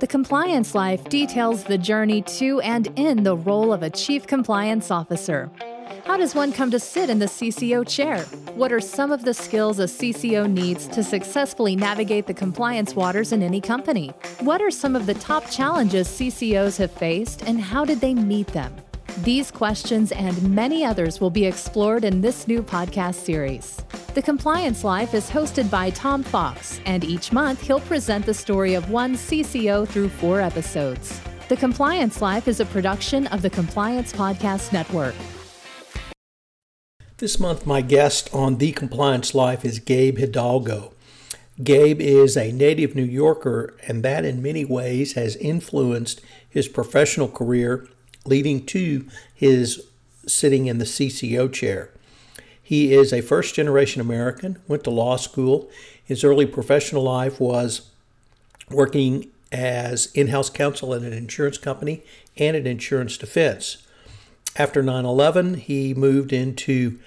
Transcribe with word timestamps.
The 0.00 0.06
Compliance 0.06 0.74
Life 0.74 1.04
details 1.10 1.64
the 1.64 1.76
journey 1.76 2.22
to 2.22 2.58
and 2.62 2.86
in 2.96 3.22
the 3.22 3.36
role 3.36 3.70
of 3.70 3.82
a 3.82 3.90
Chief 3.90 4.26
Compliance 4.26 4.90
Officer. 4.90 5.50
How 6.06 6.16
does 6.16 6.34
one 6.34 6.52
come 6.52 6.70
to 6.70 6.80
sit 6.80 7.10
in 7.10 7.18
the 7.18 7.26
CCO 7.26 7.86
chair? 7.86 8.22
What 8.54 8.72
are 8.72 8.80
some 8.80 9.12
of 9.12 9.26
the 9.26 9.34
skills 9.34 9.78
a 9.78 9.84
CCO 9.84 10.50
needs 10.50 10.88
to 10.88 11.04
successfully 11.04 11.76
navigate 11.76 12.26
the 12.26 12.32
compliance 12.32 12.94
waters 12.94 13.30
in 13.32 13.42
any 13.42 13.60
company? 13.60 14.08
What 14.38 14.62
are 14.62 14.70
some 14.70 14.96
of 14.96 15.04
the 15.04 15.12
top 15.12 15.50
challenges 15.50 16.08
CCOs 16.08 16.78
have 16.78 16.92
faced 16.92 17.42
and 17.42 17.60
how 17.60 17.84
did 17.84 18.00
they 18.00 18.14
meet 18.14 18.46
them? 18.46 18.74
These 19.18 19.50
questions 19.50 20.12
and 20.12 20.54
many 20.54 20.82
others 20.82 21.20
will 21.20 21.28
be 21.28 21.44
explored 21.44 22.04
in 22.04 22.22
this 22.22 22.48
new 22.48 22.62
podcast 22.62 23.16
series. 23.16 23.84
The 24.12 24.22
Compliance 24.22 24.82
Life 24.82 25.14
is 25.14 25.30
hosted 25.30 25.70
by 25.70 25.90
Tom 25.90 26.24
Fox, 26.24 26.80
and 26.84 27.04
each 27.04 27.30
month 27.30 27.62
he'll 27.62 27.78
present 27.78 28.26
the 28.26 28.34
story 28.34 28.74
of 28.74 28.90
one 28.90 29.14
CCO 29.14 29.86
through 29.86 30.08
four 30.08 30.40
episodes. 30.40 31.20
The 31.48 31.56
Compliance 31.56 32.20
Life 32.20 32.48
is 32.48 32.58
a 32.58 32.64
production 32.64 33.28
of 33.28 33.40
the 33.40 33.50
Compliance 33.50 34.12
Podcast 34.12 34.72
Network. 34.72 35.14
This 37.18 37.38
month, 37.38 37.66
my 37.66 37.82
guest 37.82 38.28
on 38.32 38.58
The 38.58 38.72
Compliance 38.72 39.32
Life 39.32 39.64
is 39.64 39.78
Gabe 39.78 40.18
Hidalgo. 40.18 40.92
Gabe 41.62 42.00
is 42.00 42.36
a 42.36 42.50
native 42.50 42.96
New 42.96 43.04
Yorker, 43.04 43.76
and 43.86 44.02
that 44.02 44.24
in 44.24 44.42
many 44.42 44.64
ways 44.64 45.12
has 45.12 45.36
influenced 45.36 46.20
his 46.48 46.66
professional 46.66 47.28
career, 47.28 47.86
leading 48.26 48.66
to 48.66 49.06
his 49.32 49.86
sitting 50.26 50.66
in 50.66 50.78
the 50.78 50.84
CCO 50.84 51.52
chair. 51.52 51.90
He 52.70 52.94
is 52.94 53.12
a 53.12 53.20
first 53.20 53.56
generation 53.56 54.00
American, 54.00 54.60
went 54.68 54.84
to 54.84 54.90
law 54.90 55.16
school. 55.16 55.68
His 56.04 56.22
early 56.22 56.46
professional 56.46 57.02
life 57.02 57.40
was 57.40 57.90
working 58.70 59.28
as 59.50 60.06
in 60.12 60.28
house 60.28 60.48
counsel 60.50 60.94
at 60.94 61.02
an 61.02 61.12
insurance 61.12 61.58
company 61.58 62.04
and 62.36 62.56
an 62.56 62.68
insurance 62.68 63.18
defense. 63.18 63.78
After 64.54 64.84
9 64.84 65.04
11, 65.04 65.54
he 65.54 65.94
moved 65.94 66.32
into 66.32 67.00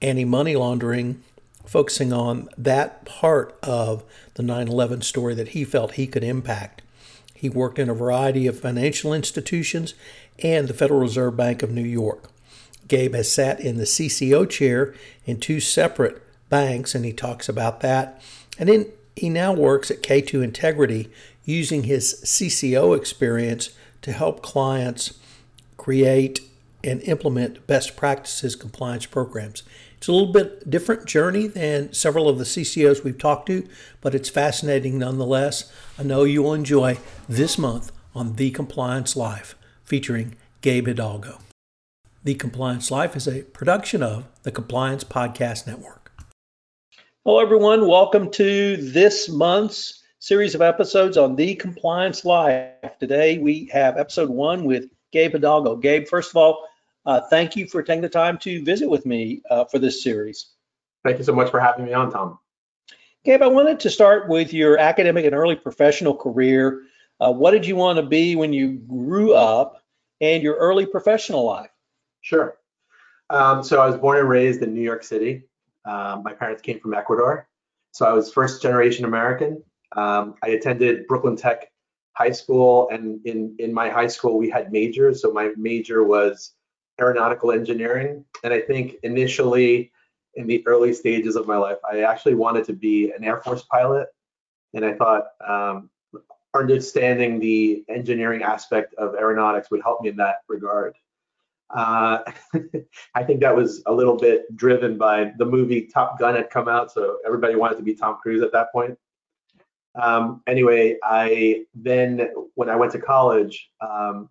anti 0.00 0.24
money 0.24 0.56
laundering, 0.56 1.22
focusing 1.66 2.14
on 2.14 2.48
that 2.56 3.04
part 3.04 3.54
of 3.62 4.04
the 4.36 4.42
9 4.42 4.66
11 4.66 5.02
story 5.02 5.34
that 5.34 5.48
he 5.48 5.62
felt 5.62 5.92
he 5.92 6.06
could 6.06 6.24
impact. 6.24 6.80
He 7.34 7.50
worked 7.50 7.78
in 7.78 7.90
a 7.90 7.94
variety 7.94 8.46
of 8.46 8.58
financial 8.58 9.12
institutions 9.12 9.92
and 10.42 10.68
the 10.68 10.74
Federal 10.74 11.00
Reserve 11.00 11.36
Bank 11.36 11.62
of 11.62 11.70
New 11.70 11.82
York. 11.82 12.30
Gabe 12.88 13.14
has 13.14 13.32
sat 13.32 13.60
in 13.60 13.76
the 13.76 13.84
CCO 13.84 14.48
chair 14.48 14.94
in 15.24 15.38
two 15.38 15.60
separate 15.60 16.22
banks, 16.48 16.94
and 16.94 17.04
he 17.04 17.12
talks 17.12 17.48
about 17.48 17.80
that. 17.80 18.20
And 18.58 18.68
then 18.68 18.86
he 19.16 19.28
now 19.28 19.52
works 19.52 19.90
at 19.90 20.02
K2 20.02 20.42
Integrity 20.42 21.10
using 21.44 21.84
his 21.84 22.20
CCO 22.24 22.96
experience 22.96 23.70
to 24.02 24.12
help 24.12 24.42
clients 24.42 25.18
create 25.76 26.40
and 26.84 27.00
implement 27.02 27.66
best 27.66 27.96
practices 27.96 28.56
compliance 28.56 29.06
programs. 29.06 29.62
It's 29.96 30.08
a 30.08 30.12
little 30.12 30.32
bit 30.32 30.68
different 30.68 31.06
journey 31.06 31.46
than 31.46 31.92
several 31.92 32.28
of 32.28 32.38
the 32.38 32.44
CCOs 32.44 33.04
we've 33.04 33.18
talked 33.18 33.46
to, 33.46 33.68
but 34.00 34.14
it's 34.14 34.28
fascinating 34.28 34.98
nonetheless. 34.98 35.72
I 35.96 36.02
know 36.02 36.24
you 36.24 36.42
will 36.42 36.54
enjoy 36.54 36.98
this 37.28 37.56
month 37.56 37.92
on 38.14 38.34
The 38.34 38.50
Compliance 38.50 39.14
Life 39.14 39.54
featuring 39.84 40.34
Gabe 40.60 40.88
Hidalgo. 40.88 41.38
The 42.24 42.34
Compliance 42.34 42.92
Life 42.92 43.16
is 43.16 43.26
a 43.26 43.42
production 43.42 44.00
of 44.00 44.28
the 44.44 44.52
Compliance 44.52 45.02
Podcast 45.02 45.66
Network. 45.66 46.12
Hello, 47.24 47.40
everyone. 47.40 47.88
Welcome 47.88 48.30
to 48.32 48.76
this 48.76 49.28
month's 49.28 50.04
series 50.20 50.54
of 50.54 50.62
episodes 50.62 51.16
on 51.16 51.34
The 51.34 51.56
Compliance 51.56 52.24
Life. 52.24 52.96
Today 53.00 53.38
we 53.38 53.68
have 53.72 53.96
episode 53.96 54.30
one 54.30 54.62
with 54.62 54.84
Gabe 55.10 55.32
Hidalgo. 55.32 55.74
Gabe, 55.74 56.06
first 56.06 56.30
of 56.30 56.36
all, 56.36 56.64
uh, 57.06 57.22
thank 57.22 57.56
you 57.56 57.66
for 57.66 57.82
taking 57.82 58.02
the 58.02 58.08
time 58.08 58.38
to 58.38 58.62
visit 58.62 58.88
with 58.88 59.04
me 59.04 59.42
uh, 59.50 59.64
for 59.64 59.80
this 59.80 60.00
series. 60.00 60.46
Thank 61.04 61.18
you 61.18 61.24
so 61.24 61.34
much 61.34 61.50
for 61.50 61.58
having 61.58 61.84
me 61.84 61.92
on, 61.92 62.12
Tom. 62.12 62.38
Gabe, 63.24 63.42
I 63.42 63.48
wanted 63.48 63.80
to 63.80 63.90
start 63.90 64.28
with 64.28 64.52
your 64.52 64.78
academic 64.78 65.24
and 65.24 65.34
early 65.34 65.56
professional 65.56 66.14
career. 66.14 66.82
Uh, 67.18 67.32
what 67.32 67.50
did 67.50 67.66
you 67.66 67.74
want 67.74 67.96
to 67.96 68.04
be 68.04 68.36
when 68.36 68.52
you 68.52 68.74
grew 68.74 69.34
up 69.34 69.82
and 70.20 70.40
your 70.40 70.54
early 70.54 70.86
professional 70.86 71.44
life? 71.44 71.70
Sure. 72.22 72.56
Um, 73.30 73.62
so 73.62 73.80
I 73.80 73.86
was 73.86 73.96
born 73.96 74.18
and 74.18 74.28
raised 74.28 74.62
in 74.62 74.74
New 74.74 74.82
York 74.82 75.02
City. 75.02 75.44
Um, 75.84 76.22
my 76.22 76.32
parents 76.32 76.62
came 76.62 76.80
from 76.80 76.94
Ecuador. 76.94 77.48
So 77.92 78.06
I 78.06 78.12
was 78.12 78.32
first 78.32 78.62
generation 78.62 79.04
American. 79.04 79.62
Um, 79.96 80.34
I 80.42 80.48
attended 80.50 81.06
Brooklyn 81.06 81.36
Tech 81.36 81.70
High 82.14 82.30
School, 82.30 82.88
and 82.90 83.20
in, 83.26 83.54
in 83.58 83.72
my 83.72 83.90
high 83.90 84.06
school, 84.06 84.38
we 84.38 84.48
had 84.48 84.72
majors. 84.72 85.20
So 85.20 85.32
my 85.32 85.50
major 85.56 86.04
was 86.04 86.54
aeronautical 87.00 87.52
engineering. 87.52 88.24
And 88.44 88.52
I 88.52 88.60
think 88.60 88.96
initially, 89.02 89.92
in 90.34 90.46
the 90.46 90.66
early 90.66 90.94
stages 90.94 91.36
of 91.36 91.46
my 91.46 91.56
life, 91.56 91.78
I 91.90 92.02
actually 92.02 92.34
wanted 92.34 92.64
to 92.66 92.72
be 92.72 93.12
an 93.12 93.24
Air 93.24 93.40
Force 93.42 93.62
pilot. 93.62 94.08
And 94.74 94.84
I 94.84 94.94
thought 94.94 95.24
um, 95.46 95.90
understanding 96.54 97.38
the 97.38 97.84
engineering 97.88 98.42
aspect 98.42 98.94
of 98.94 99.14
aeronautics 99.14 99.70
would 99.70 99.82
help 99.82 100.00
me 100.00 100.08
in 100.08 100.16
that 100.16 100.36
regard. 100.48 100.94
Uh, 101.72 102.18
I 103.14 103.22
think 103.24 103.40
that 103.40 103.56
was 103.56 103.82
a 103.86 103.92
little 103.92 104.16
bit 104.16 104.54
driven 104.54 104.98
by 104.98 105.32
the 105.38 105.46
movie 105.46 105.86
Top 105.86 106.18
Gun 106.18 106.34
had 106.34 106.50
come 106.50 106.68
out, 106.68 106.92
so 106.92 107.18
everybody 107.26 107.54
wanted 107.54 107.76
to 107.76 107.82
be 107.82 107.94
Tom 107.94 108.18
Cruise 108.22 108.42
at 108.42 108.52
that 108.52 108.72
point. 108.72 108.98
Um, 110.00 110.42
anyway, 110.46 110.98
I 111.02 111.64
then 111.74 112.28
when 112.54 112.70
I 112.70 112.76
went 112.76 112.92
to 112.92 112.98
college, 112.98 113.70
um, 113.80 114.28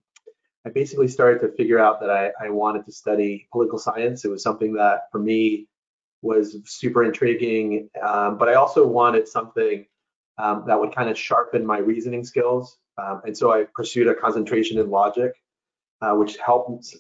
I 0.66 0.70
basically 0.70 1.08
started 1.08 1.42
to 1.42 1.56
figure 1.56 1.80
out 1.80 2.00
that 2.02 2.10
I, 2.10 2.32
I 2.40 2.50
wanted 2.50 2.86
to 2.86 2.92
study 2.92 3.48
political 3.52 3.80
science. 3.80 4.26
It 4.26 4.30
was 4.30 4.44
something 4.44 4.74
that 4.74 5.04
for 5.12 5.20
me 5.20 5.68
was 6.22 6.58
super 6.66 7.04
intriguing, 7.04 7.90
um, 8.02 8.38
but 8.38 8.48
I 8.48 8.54
also 8.56 8.86
wanted 8.86 9.28
something 9.28 9.86
um, 10.38 10.64
that 10.68 10.80
would 10.80 10.96
kind 10.96 11.10
of 11.10 11.18
sharpen 11.18 11.66
my 11.66 11.80
reasoning 11.80 12.24
skills. 12.24 12.78
Um, 12.98 13.22
and 13.26 13.38
so 13.38 13.52
I 13.52 13.66
pursued 13.74 14.08
a 14.08 14.16
concentration 14.16 14.78
in 14.78 14.90
logic, 14.90 15.34
uh, 16.02 16.14
which 16.14 16.38
helped 16.38 16.96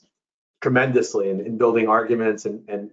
tremendously 0.62 1.30
in, 1.30 1.42
in 1.42 1.58
building 1.58 1.88
arguments 1.88 2.46
and 2.46 2.68
and 2.70 2.92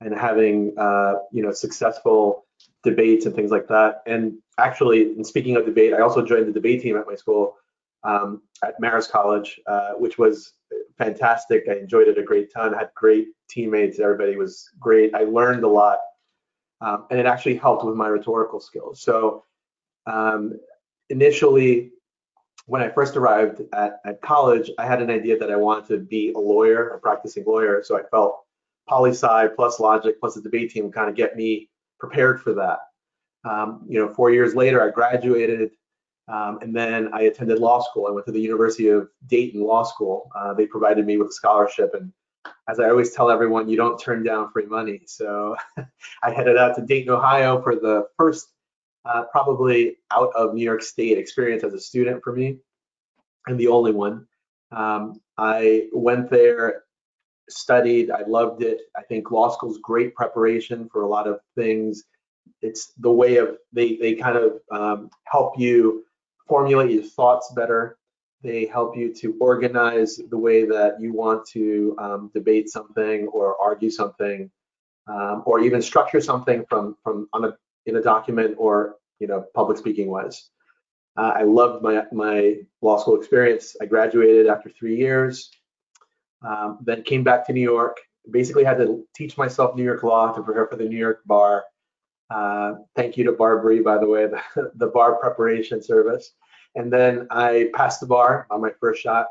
and 0.00 0.14
having 0.14 0.74
uh, 0.78 1.14
you 1.32 1.42
know 1.42 1.52
successful 1.52 2.44
debates 2.82 3.26
and 3.26 3.34
things 3.34 3.50
like 3.50 3.68
that. 3.68 4.02
And 4.06 4.34
actually, 4.58 5.12
in 5.16 5.24
speaking 5.24 5.56
of 5.56 5.64
debate, 5.64 5.94
I 5.94 6.00
also 6.00 6.24
joined 6.24 6.46
the 6.46 6.52
debate 6.52 6.82
team 6.82 6.96
at 6.96 7.06
my 7.06 7.14
school 7.14 7.56
um, 8.02 8.42
at 8.62 8.80
Marist 8.80 9.10
College, 9.10 9.60
uh, 9.66 9.92
which 9.92 10.18
was 10.18 10.52
fantastic. 10.98 11.64
I 11.68 11.74
enjoyed 11.74 12.08
it 12.08 12.18
a 12.18 12.22
great 12.22 12.52
ton. 12.52 12.72
Had 12.72 12.90
great 12.94 13.28
teammates. 13.48 13.98
Everybody 13.98 14.36
was 14.36 14.68
great. 14.78 15.14
I 15.14 15.24
learned 15.24 15.64
a 15.64 15.68
lot, 15.68 15.98
um, 16.80 17.06
and 17.10 17.18
it 17.18 17.26
actually 17.26 17.56
helped 17.56 17.84
with 17.84 17.96
my 17.96 18.08
rhetorical 18.08 18.60
skills. 18.60 19.00
So 19.00 19.44
um, 20.06 20.58
initially, 21.08 21.92
when 22.66 22.82
I 22.82 22.88
first 22.88 23.16
arrived 23.16 23.62
at, 23.72 24.00
at 24.04 24.22
college, 24.22 24.70
I 24.78 24.86
had 24.86 25.02
an 25.02 25.10
idea 25.10 25.38
that 25.38 25.50
I 25.50 25.56
wanted 25.56 25.88
to 25.88 25.98
be 25.98 26.32
a 26.32 26.38
lawyer, 26.38 26.90
a 26.90 26.98
practicing 26.98 27.44
lawyer. 27.46 27.82
So 27.84 27.96
I 27.98 28.02
felt 28.10 28.40
poli 28.88 29.10
sci 29.10 29.48
plus 29.54 29.80
logic 29.80 30.20
plus 30.20 30.34
the 30.34 30.42
debate 30.42 30.70
team 30.70 30.90
kind 30.90 31.08
of 31.08 31.16
get 31.16 31.36
me 31.36 31.68
prepared 31.98 32.40
for 32.40 32.54
that. 32.54 32.78
Um, 33.44 33.84
you 33.86 33.98
know, 33.98 34.12
four 34.12 34.30
years 34.30 34.54
later, 34.54 34.82
I 34.82 34.90
graduated, 34.90 35.72
um, 36.28 36.58
and 36.62 36.74
then 36.74 37.10
I 37.12 37.22
attended 37.22 37.58
law 37.58 37.80
school. 37.82 38.06
I 38.08 38.10
went 38.10 38.24
to 38.26 38.32
the 38.32 38.40
University 38.40 38.88
of 38.88 39.08
Dayton 39.26 39.62
Law 39.62 39.82
School. 39.82 40.30
Uh, 40.34 40.54
they 40.54 40.66
provided 40.66 41.04
me 41.04 41.18
with 41.18 41.28
a 41.28 41.32
scholarship, 41.32 41.92
and 41.92 42.10
as 42.68 42.80
I 42.80 42.88
always 42.88 43.12
tell 43.12 43.30
everyone, 43.30 43.68
you 43.68 43.76
don't 43.76 44.00
turn 44.00 44.22
down 44.22 44.50
free 44.50 44.64
money. 44.64 45.02
So 45.06 45.56
I 46.22 46.30
headed 46.30 46.56
out 46.56 46.76
to 46.76 46.82
Dayton, 46.82 47.12
Ohio 47.12 47.60
for 47.60 47.76
the 47.76 48.06
first 48.16 48.48
uh, 49.04 49.24
probably 49.30 49.96
out 50.12 50.32
of 50.34 50.54
New 50.54 50.64
York 50.64 50.82
State 50.82 51.18
experience 51.18 51.64
as 51.64 51.74
a 51.74 51.80
student 51.80 52.22
for 52.22 52.32
me, 52.32 52.58
and 53.46 53.58
the 53.58 53.68
only 53.68 53.92
one. 53.92 54.26
Um, 54.72 55.20
I 55.38 55.88
went 55.92 56.30
there, 56.30 56.84
studied, 57.48 58.10
I 58.10 58.22
loved 58.26 58.62
it. 58.62 58.80
I 58.96 59.02
think 59.02 59.30
law 59.30 59.50
school 59.50 59.70
is 59.70 59.78
great 59.82 60.14
preparation 60.14 60.88
for 60.90 61.02
a 61.02 61.08
lot 61.08 61.26
of 61.26 61.40
things. 61.56 62.04
It's 62.62 62.92
the 62.98 63.10
way 63.10 63.36
of 63.36 63.56
they 63.72 63.96
they 63.96 64.14
kind 64.14 64.36
of 64.36 64.60
um, 64.70 65.10
help 65.24 65.58
you 65.58 66.04
formulate 66.48 66.90
your 66.90 67.02
thoughts 67.02 67.52
better. 67.54 67.98
They 68.42 68.66
help 68.66 68.96
you 68.96 69.14
to 69.14 69.36
organize 69.40 70.20
the 70.28 70.36
way 70.36 70.66
that 70.66 71.00
you 71.00 71.12
want 71.14 71.46
to 71.48 71.96
um, 71.98 72.30
debate 72.34 72.68
something 72.68 73.26
or 73.28 73.56
argue 73.60 73.90
something, 73.90 74.50
um, 75.06 75.42
or 75.46 75.60
even 75.60 75.80
structure 75.80 76.20
something 76.20 76.64
from 76.68 76.96
from 77.02 77.28
on 77.32 77.44
a 77.44 77.56
in 77.86 77.96
a 77.96 78.02
document 78.02 78.56
or 78.58 78.96
you 79.18 79.26
know 79.26 79.44
public 79.54 79.78
speaking 79.78 80.10
wise. 80.10 80.48
Uh, 81.16 81.32
I 81.36 81.42
loved 81.42 81.82
my 81.82 82.04
my 82.12 82.56
law 82.82 82.98
school 82.98 83.18
experience. 83.18 83.76
I 83.80 83.86
graduated 83.86 84.46
after 84.46 84.68
three 84.68 84.96
years, 84.96 85.50
um, 86.42 86.78
then 86.82 87.02
came 87.02 87.24
back 87.24 87.46
to 87.46 87.52
New 87.52 87.60
York. 87.60 87.98
Basically, 88.30 88.64
had 88.64 88.78
to 88.78 89.06
teach 89.14 89.36
myself 89.36 89.76
New 89.76 89.84
York 89.84 90.02
law 90.02 90.32
to 90.32 90.42
prepare 90.42 90.66
for 90.66 90.76
the 90.76 90.84
New 90.84 90.96
York 90.96 91.20
bar. 91.26 91.64
Uh, 92.30 92.74
thank 92.96 93.16
you 93.16 93.24
to 93.24 93.32
BARBRI, 93.32 93.84
by 93.84 93.98
the 93.98 94.08
way, 94.08 94.26
the, 94.54 94.72
the 94.76 94.86
bar 94.86 95.16
preparation 95.16 95.82
service. 95.82 96.32
And 96.74 96.92
then 96.92 97.26
I 97.30 97.70
passed 97.74 98.00
the 98.00 98.06
bar 98.06 98.46
on 98.50 98.60
my 98.60 98.70
first 98.80 99.02
shot 99.02 99.26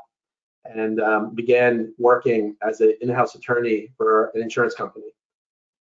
and 0.65 1.01
um, 1.01 1.35
began 1.35 1.93
working 1.97 2.55
as 2.65 2.79
an 2.79 2.95
in-house 3.01 3.35
attorney 3.35 3.89
for 3.97 4.31
an 4.33 4.41
insurance 4.41 4.73
company. 4.73 5.07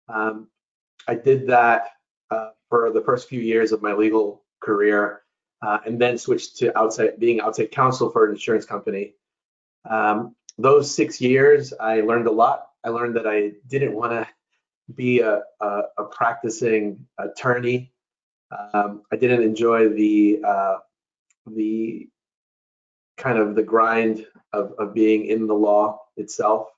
Um, 0.08 0.48
I 1.08 1.14
did 1.14 1.46
that 1.48 1.88
uh, 2.30 2.50
for 2.68 2.92
the 2.92 3.00
first 3.00 3.28
few 3.28 3.40
years 3.40 3.72
of 3.72 3.82
my 3.82 3.92
legal 3.92 4.44
career, 4.60 5.22
uh, 5.62 5.78
and 5.86 6.00
then 6.00 6.18
switched 6.18 6.56
to 6.58 6.76
outside 6.78 7.18
being 7.18 7.40
outside 7.40 7.70
counsel 7.70 8.10
for 8.10 8.26
an 8.26 8.32
insurance 8.32 8.64
company. 8.64 9.14
Um, 9.88 10.34
those 10.58 10.94
six 10.94 11.20
years, 11.20 11.72
I 11.72 12.00
learned 12.00 12.26
a 12.26 12.32
lot. 12.32 12.66
I 12.84 12.90
learned 12.90 13.16
that 13.16 13.26
I 13.26 13.52
didn't 13.66 13.94
want 13.94 14.12
to 14.12 14.26
be 14.94 15.20
a, 15.20 15.42
a, 15.60 15.82
a, 15.98 16.04
practicing 16.04 17.06
attorney. 17.18 17.92
Um, 18.50 19.02
I 19.12 19.16
didn't 19.16 19.42
enjoy 19.42 19.90
the 19.90 20.40
uh, 20.46 20.76
the 21.46 22.08
kind 23.16 23.38
of 23.38 23.54
the 23.54 23.62
grind 23.62 24.26
of, 24.52 24.72
of 24.78 24.94
being 24.94 25.26
in 25.26 25.46
the 25.46 25.54
law 25.54 26.00
itself. 26.16 26.68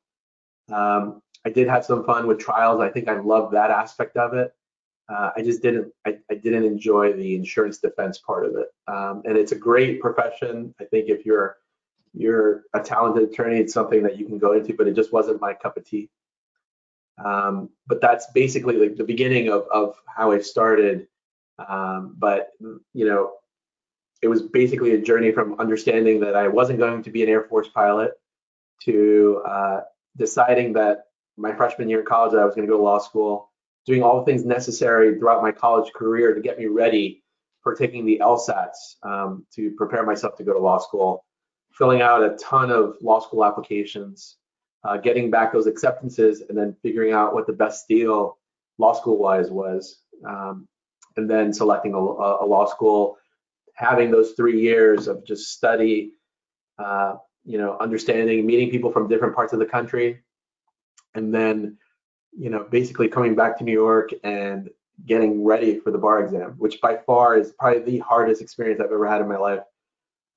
Um, 0.73 1.23
I 1.45 1.51
did 1.51 1.69
have 1.69 1.85
some 1.85 2.05
fun 2.05 2.27
with 2.27 2.39
trials. 2.39 2.81
I 2.81 2.91
think 2.91 3.09
I 3.09 3.19
loved 3.19 3.55
that 3.55 3.71
aspect 3.71 4.17
of 4.17 4.35
it. 4.35 4.53
Uh, 5.11 5.31
I 5.37 5.43
just 5.43 5.61
didn't. 5.61 5.93
I, 6.07 6.19
I, 6.31 6.35
didn't 6.35 6.65
enjoy 6.65 7.13
the 7.13 7.35
insurance 7.35 7.79
defense 7.79 8.19
part 8.19 8.47
of 8.47 8.55
it. 8.55 8.69
Um, 8.87 9.23
and 9.25 9.37
it's 9.37 9.51
a 9.51 9.57
great 9.57 10.01
profession. 10.01 10.73
I 10.81 10.85
think 10.85 11.09
if 11.09 11.27
you're 11.27 11.57
you're 12.15 12.63
a 12.75 12.81
talented 12.81 13.29
attorney, 13.29 13.59
it's 13.59 13.73
something 13.73 14.05
that 14.05 14.19
you 14.19 14.27
can 14.27 14.39
go 14.39 14.53
into. 14.53 14.75
But 14.75 14.87
it 14.87 14.95
just 14.95 15.13
wasn't 15.13 15.41
my 15.41 15.55
cup 15.55 15.77
of 15.77 15.85
tea. 15.85 16.11
Um, 17.23 17.71
but 17.89 18.01
that's 18.01 18.27
basically 18.35 18.77
like 18.77 18.97
the 18.97 19.05
beginning 19.05 19.49
of 19.49 19.67
of 19.73 19.97
how 20.07 20.31
I 20.31 20.39
started. 20.39 21.09
Um, 21.59 22.15
but 22.17 22.51
you 22.95 23.07
know, 23.07 23.33
it 24.23 24.29
was 24.29 24.43
basically 24.43 24.93
a 24.93 25.01
journey 25.01 25.33
from 25.33 25.59
understanding 25.59 26.21
that 26.21 26.37
I 26.37 26.49
wasn't 26.49 26.79
going 26.79 27.03
to 27.03 27.11
be 27.11 27.23
an 27.25 27.29
Air 27.29 27.45
Force 27.45 27.69
pilot 27.69 28.13
to 28.85 29.43
uh, 29.47 29.81
deciding 30.17 30.75
that 30.75 31.07
my 31.37 31.53
freshman 31.55 31.89
year 31.89 32.01
in 32.01 32.07
college 32.07 32.35
I 32.35 32.45
was 32.45 32.55
going 32.55 32.67
to 32.67 32.71
go 32.71 32.77
to 32.77 32.83
law 32.83 32.99
school, 32.99 33.50
doing 33.91 34.05
all 34.05 34.21
the 34.21 34.25
things 34.25 34.45
necessary 34.45 35.19
throughout 35.19 35.43
my 35.43 35.51
college 35.51 35.93
career 35.93 36.33
to 36.33 36.41
get 36.41 36.57
me 36.59 36.67
ready 36.67 37.25
for 37.61 37.75
taking 37.75 38.07
the 38.07 38.21
LSATs 38.23 38.95
um, 39.03 39.45
to 39.53 39.73
prepare 39.73 40.07
myself 40.07 40.37
to 40.37 40.45
go 40.45 40.53
to 40.53 40.61
law 40.61 40.79
school, 40.79 41.25
filling 41.73 42.01
out 42.01 42.23
a 42.23 42.37
ton 42.37 42.71
of 42.71 42.97
law 43.03 43.19
school 43.19 43.45
applications, 43.45 44.37
uh, 44.85 44.97
getting 44.97 45.29
back 45.29 45.53
those 45.53 45.67
acceptances, 45.67 46.43
and 46.49 46.57
then 46.57 46.77
figuring 46.83 47.13
out 47.13 47.35
what 47.35 47.49
the 47.49 47.53
best 47.53 47.89
deal 47.89 48.39
law 48.79 48.93
school 48.93 49.19
wise 49.19 49.51
was, 49.51 50.03
um, 50.25 50.69
and 51.17 51.29
then 51.29 51.53
selecting 51.53 51.93
a, 51.93 51.99
a, 51.99 52.47
law 52.47 52.67
school, 52.67 53.19
having 53.75 54.11
those 54.11 54.33
three 54.33 54.61
years 54.61 55.09
of 55.09 55.27
just 55.27 55.51
study, 55.51 56.13
uh, 56.79 57.17
you 57.45 57.59
know, 57.59 57.77
understanding, 57.81 58.47
meeting 58.47 58.71
people 58.71 58.93
from 58.93 59.09
different 59.09 59.35
parts 59.35 59.53
of 59.53 59.59
the 59.59 59.67
country, 59.67 60.23
and 61.15 61.35
then 61.35 61.77
you 62.39 62.51
know 62.51 62.67
basically 62.71 63.09
coming 63.09 63.35
back 63.35 63.59
to 63.59 63.65
new 63.65 63.73
york 63.73 64.11
and 64.25 64.71
getting 65.07 65.45
ready 65.45 65.79
for 65.79 65.91
the 65.91 65.99
bar 65.99 66.23
exam 66.23 66.55
which 66.59 66.81
by 66.81 66.97
far 67.07 67.37
is 67.37 67.53
probably 67.59 67.83
the 67.83 67.99
hardest 67.99 68.43
experience 68.43 68.81
i've 68.81 68.93
ever 68.93 69.09
had 69.09 69.21
in 69.21 69.29
my 69.29 69.37
life. 69.37 69.61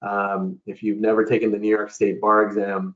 Um, 0.02 0.60
if 0.66 0.84
you've 0.84 1.00
never 1.00 1.24
taken 1.24 1.52
the 1.52 1.58
new 1.58 1.70
york 1.70 1.92
state 1.92 2.20
bar 2.20 2.46
exam 2.46 2.96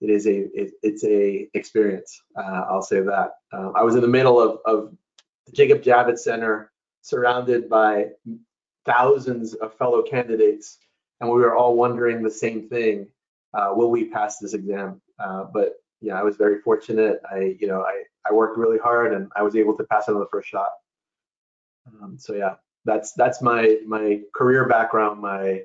it 0.00 0.10
is 0.10 0.26
a 0.26 0.48
it, 0.54 0.72
it's 0.82 1.04
a 1.04 1.48
experience 1.54 2.20
uh, 2.36 2.64
i'll 2.70 2.82
say 2.82 3.00
that. 3.00 3.32
Uh, 3.52 3.70
i 3.74 3.82
was 3.82 3.94
in 3.94 4.00
the 4.00 4.08
middle 4.08 4.40
of, 4.40 4.58
of 4.64 4.96
the 5.46 5.52
jacob 5.52 5.82
javits 5.82 6.20
center 6.20 6.72
surrounded 7.02 7.68
by 7.68 8.06
thousands 8.84 9.54
of 9.54 9.76
fellow 9.76 10.02
candidates 10.02 10.78
and 11.20 11.30
we 11.30 11.40
were 11.40 11.56
all 11.56 11.76
wondering 11.76 12.22
the 12.22 12.30
same 12.30 12.68
thing 12.68 13.06
uh, 13.56 13.72
will 13.74 13.90
we 13.90 14.04
pass 14.04 14.38
this 14.38 14.54
exam? 14.54 15.00
Uh, 15.18 15.44
but 15.52 15.74
yeah, 16.06 16.18
I 16.18 16.22
was 16.22 16.36
very 16.36 16.60
fortunate. 16.60 17.20
I, 17.28 17.56
you 17.58 17.66
know, 17.66 17.80
I, 17.80 18.04
I 18.28 18.32
worked 18.32 18.56
really 18.56 18.78
hard 18.78 19.12
and 19.12 19.28
I 19.34 19.42
was 19.42 19.56
able 19.56 19.76
to 19.76 19.84
pass 19.84 20.08
it 20.08 20.14
on 20.14 20.20
the 20.20 20.28
first 20.30 20.48
shot. 20.48 20.70
Um, 21.88 22.16
so 22.16 22.34
yeah, 22.34 22.54
that's 22.84 23.12
that's 23.14 23.42
my 23.42 23.78
my 23.86 24.20
career 24.32 24.68
background, 24.68 25.20
my 25.20 25.62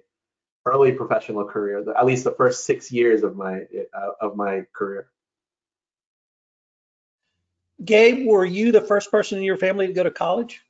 early 0.65 0.93
professional 0.93 1.45
career, 1.45 1.83
the, 1.83 1.97
at 1.97 2.05
least 2.05 2.23
the 2.23 2.31
first 2.31 2.65
six 2.65 2.91
years 2.91 3.21
of 3.21 3.35
my 3.35 3.61
uh, 3.93 4.11
of 4.19 4.35
my 4.35 4.63
career. 4.73 5.09
Gabe, 7.85 8.27
were 8.27 8.45
you 8.45 8.71
the 8.71 8.81
first 8.81 9.11
person 9.11 9.37
in 9.37 9.43
your 9.43 9.57
family 9.57 9.87
to 9.87 9.93
go 9.93 10.03
to 10.03 10.11
college? 10.11 10.61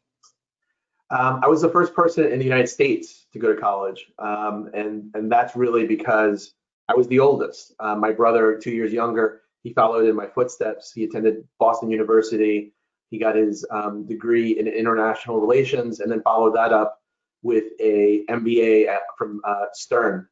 Um, 1.09 1.41
I 1.43 1.47
was 1.47 1.61
the 1.61 1.69
first 1.69 1.93
person 1.93 2.25
in 2.31 2.39
the 2.39 2.45
United 2.45 2.67
States 2.67 3.25
to 3.33 3.39
go 3.39 3.53
to 3.53 3.59
college, 3.59 4.05
um, 4.19 4.69
and 4.73 5.11
and 5.13 5.31
that's 5.31 5.55
really 5.55 5.87
because 5.87 6.53
I 6.89 6.95
was 6.95 7.07
the 7.07 7.19
oldest. 7.19 7.73
Uh, 7.79 7.95
my 7.95 8.11
brother, 8.11 8.59
two 8.61 8.71
years 8.71 8.91
younger, 8.91 9.41
he 9.63 9.73
followed 9.73 10.07
in 10.07 10.15
my 10.15 10.27
footsteps. 10.27 10.91
He 10.93 11.03
attended 11.03 11.47
Boston 11.59 11.91
University. 11.91 12.73
He 13.09 13.19
got 13.19 13.35
his 13.35 13.65
um, 13.69 14.05
degree 14.07 14.57
in 14.57 14.67
international 14.67 15.39
relations 15.39 15.99
and 15.99 16.11
then 16.11 16.21
followed 16.21 16.55
that 16.55 16.73
up 16.73 16.99
with 17.43 17.65
a 17.79 18.23
MBA 18.29 18.87
at, 18.87 19.01
from 19.17 19.41
uh, 19.43 19.65
Stern 19.73 20.27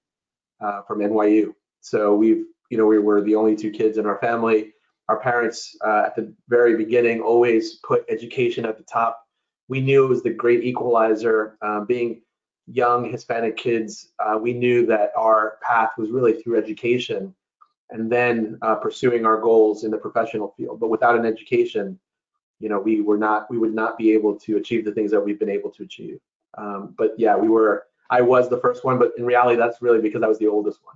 uh, 0.62 0.82
from 0.88 1.00
NYU. 1.00 1.54
So 1.82 2.16
we've, 2.16 2.46
you 2.70 2.78
know, 2.78 2.86
we 2.86 3.00
were 3.00 3.22
the 3.22 3.36
only 3.36 3.56
two 3.56 3.72
kids 3.72 3.98
in 3.98 4.06
our 4.06 4.20
family. 4.20 4.74
Our 5.08 5.20
parents 5.20 5.76
uh, 5.86 6.04
at 6.06 6.16
the 6.16 6.34
very 6.48 6.78
beginning 6.78 7.22
always 7.22 7.78
put 7.78 8.06
education 8.10 8.66
at 8.66 8.78
the 8.78 8.84
top. 8.84 9.20
We 9.68 9.82
knew 9.82 10.06
it 10.06 10.10
was 10.10 10.24
the 10.24 10.34
great 10.34 10.64
equalizer. 10.64 11.58
Uh, 11.62 11.82
being 11.82 12.22
young 12.68 13.10
Hispanic 13.10 13.58
kids, 13.58 14.10
uh, 14.20 14.38
we 14.38 14.54
knew 14.54 14.86
that 14.86 15.12
our 15.18 15.58
path 15.62 15.92
was 15.98 16.12
really 16.12 16.42
through 16.42 16.58
education 16.58 17.34
and 17.92 18.12
then 18.12 18.58
uh, 18.62 18.76
pursuing 18.76 19.26
our 19.26 19.40
goals 19.40 19.84
in 19.84 19.92
the 19.92 19.98
professional 19.98 20.54
field. 20.58 20.80
But 20.80 20.90
without 20.90 21.18
an 21.18 21.26
education, 21.26 22.00
you 22.60 22.70
know, 22.70 22.80
we 22.80 23.02
were 23.02 23.18
not, 23.18 23.50
we 23.50 23.58
would 23.58 23.74
not 23.74 23.98
be 23.98 24.12
able 24.12 24.38
to 24.42 24.58
achieve 24.58 24.86
the 24.86 24.92
things 24.92 25.12
that 25.12 25.22
we've 25.22 25.40
been 25.40 25.50
able 25.50 25.72
to 25.72 25.84
achieve. 25.84 26.20
Um, 26.58 26.94
but 26.98 27.16
yeah, 27.18 27.36
we 27.36 27.48
were, 27.48 27.86
I 28.10 28.22
was 28.22 28.50
the 28.50 28.60
first 28.60 28.84
one, 28.84 29.00
but 29.00 29.14
in 29.18 29.26
reality, 29.26 29.58
that's 29.58 29.82
really 29.82 30.02
because 30.02 30.24
I 30.24 30.28
was 30.28 30.40
the 30.40 30.48
oldest 30.48 30.80
one. 30.84 30.96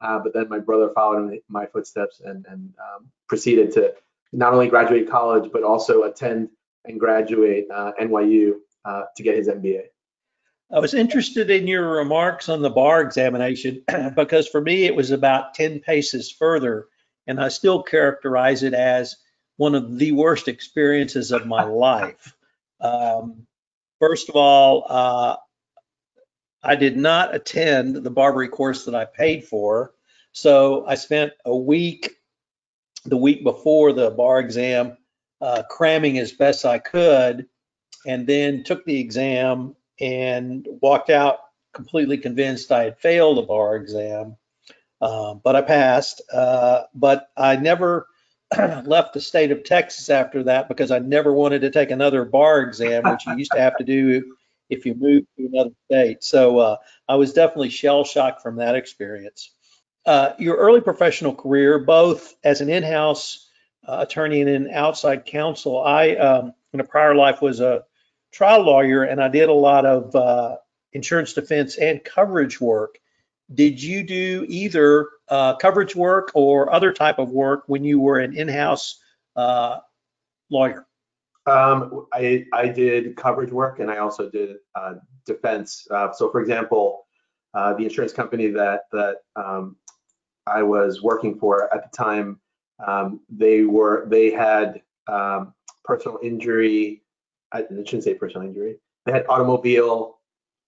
Uh, 0.00 0.18
but 0.18 0.32
then 0.32 0.48
my 0.48 0.58
brother 0.58 0.90
followed 0.94 1.30
in 1.30 1.40
my 1.48 1.66
footsteps 1.66 2.20
and, 2.20 2.46
and 2.48 2.72
um, 2.78 3.06
proceeded 3.28 3.72
to 3.72 3.94
not 4.32 4.52
only 4.52 4.68
graduate 4.68 5.10
college, 5.10 5.50
but 5.52 5.62
also 5.62 6.04
attend 6.04 6.48
and 6.86 6.98
graduate 6.98 7.66
uh, 7.72 7.92
NYU 8.00 8.54
uh, 8.84 9.04
to 9.16 9.22
get 9.22 9.36
his 9.36 9.48
MBA. 9.48 9.84
I 10.72 10.78
was 10.78 10.94
interested 10.94 11.50
in 11.50 11.66
your 11.66 11.96
remarks 11.96 12.48
on 12.48 12.62
the 12.62 12.70
bar 12.70 13.00
examination 13.00 13.82
because 14.14 14.46
for 14.46 14.60
me 14.60 14.84
it 14.84 14.94
was 14.94 15.10
about 15.10 15.54
10 15.54 15.80
paces 15.80 16.30
further, 16.30 16.86
and 17.26 17.40
I 17.40 17.48
still 17.48 17.82
characterize 17.82 18.62
it 18.62 18.72
as 18.72 19.16
one 19.56 19.74
of 19.74 19.98
the 19.98 20.12
worst 20.12 20.46
experiences 20.46 21.32
of 21.32 21.46
my 21.46 21.64
life. 21.64 22.36
Um, 22.80 23.46
first 23.98 24.28
of 24.28 24.36
all, 24.36 24.86
uh, 24.88 25.36
I 26.62 26.76
did 26.76 26.96
not 26.96 27.34
attend 27.34 27.96
the 27.96 28.10
BARBRI 28.10 28.50
course 28.50 28.84
that 28.84 28.94
I 28.94 29.06
paid 29.06 29.44
for, 29.44 29.92
so 30.32 30.86
I 30.86 30.94
spent 30.94 31.32
a 31.44 31.56
week, 31.56 32.14
the 33.04 33.16
week 33.16 33.42
before 33.42 33.92
the 33.92 34.10
bar 34.10 34.38
exam, 34.38 34.96
uh, 35.40 35.64
cramming 35.68 36.18
as 36.18 36.32
best 36.32 36.64
I 36.64 36.78
could, 36.78 37.48
and 38.06 38.26
then 38.26 38.62
took 38.62 38.84
the 38.84 39.00
exam 39.00 39.74
and 40.00 40.66
walked 40.80 41.10
out 41.10 41.40
completely 41.72 42.18
convinced 42.18 42.72
I 42.72 42.84
had 42.84 42.98
failed 42.98 43.38
a 43.38 43.42
bar 43.42 43.76
exam, 43.76 44.36
uh, 45.00 45.34
but 45.34 45.56
I 45.56 45.62
passed. 45.62 46.22
Uh, 46.32 46.82
but 46.94 47.28
I 47.36 47.56
never 47.56 48.06
left 48.84 49.14
the 49.14 49.20
state 49.20 49.52
of 49.52 49.64
Texas 49.64 50.10
after 50.10 50.42
that 50.44 50.68
because 50.68 50.90
I 50.90 50.98
never 50.98 51.32
wanted 51.32 51.60
to 51.60 51.70
take 51.70 51.90
another 51.90 52.24
bar 52.24 52.60
exam, 52.60 53.04
which 53.04 53.26
you 53.26 53.36
used 53.36 53.52
to 53.52 53.60
have 53.60 53.76
to 53.76 53.84
do 53.84 54.36
if 54.68 54.86
you 54.86 54.94
moved 54.94 55.26
to 55.36 55.46
another 55.46 55.70
state. 55.86 56.24
So 56.24 56.58
uh, 56.58 56.76
I 57.08 57.16
was 57.16 57.32
definitely 57.32 57.70
shell 57.70 58.04
shocked 58.04 58.42
from 58.42 58.56
that 58.56 58.74
experience. 58.74 59.52
Uh, 60.06 60.32
your 60.38 60.56
early 60.56 60.80
professional 60.80 61.34
career, 61.34 61.78
both 61.78 62.34
as 62.42 62.60
an 62.60 62.70
in-house 62.70 63.48
uh, 63.86 63.98
attorney 64.00 64.40
and 64.40 64.50
in 64.50 64.70
outside 64.70 65.26
counsel, 65.26 65.82
I 65.82 66.14
um, 66.14 66.54
in 66.72 66.80
a 66.80 66.84
prior 66.84 67.14
life 67.14 67.42
was 67.42 67.60
a 67.60 67.84
trial 68.32 68.62
lawyer 68.62 69.02
and 69.02 69.22
I 69.22 69.28
did 69.28 69.48
a 69.48 69.54
lot 69.54 69.86
of 69.86 70.14
uh, 70.14 70.56
insurance 70.92 71.32
defense 71.32 71.76
and 71.76 72.02
coverage 72.02 72.60
work. 72.60 72.98
Did 73.52 73.82
you 73.82 74.04
do 74.04 74.46
either 74.48 75.08
uh, 75.28 75.56
coverage 75.56 75.96
work 75.96 76.30
or 76.34 76.72
other 76.72 76.92
type 76.92 77.18
of 77.18 77.30
work 77.30 77.64
when 77.66 77.84
you 77.84 78.00
were 78.00 78.18
an 78.18 78.36
in-house 78.36 79.00
uh, 79.36 79.78
lawyer? 80.50 80.86
Um, 81.46 82.06
I, 82.12 82.44
I 82.52 82.68
did 82.68 83.16
coverage 83.16 83.50
work 83.50 83.80
and 83.80 83.90
I 83.90 83.98
also 83.98 84.30
did 84.30 84.56
uh, 84.74 84.94
defense. 85.26 85.86
Uh, 85.90 86.12
so, 86.12 86.30
for 86.30 86.40
example, 86.40 87.06
uh, 87.54 87.74
the 87.74 87.84
insurance 87.84 88.12
company 88.12 88.48
that 88.48 88.82
that 88.92 89.16
um, 89.34 89.76
I 90.46 90.62
was 90.62 91.02
working 91.02 91.38
for 91.38 91.72
at 91.74 91.90
the 91.90 91.96
time, 91.96 92.38
um, 92.86 93.20
they 93.28 93.62
were 93.62 94.06
they 94.08 94.30
had 94.30 94.82
um, 95.08 95.54
personal 95.84 96.18
injury 96.22 97.02
I 97.52 97.62
shouldn't 97.68 98.04
say 98.04 98.14
personal 98.14 98.46
injury. 98.46 98.76
They 99.06 99.12
had 99.12 99.26
automobile 99.28 100.18